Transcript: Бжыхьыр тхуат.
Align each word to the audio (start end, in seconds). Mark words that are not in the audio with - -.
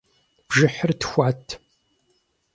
Бжыхьыр 0.47 0.91
тхуат. 0.99 1.45